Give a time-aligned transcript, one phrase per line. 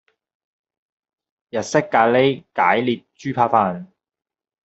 [1.51, 3.85] 日式咖喱解列豬扒飯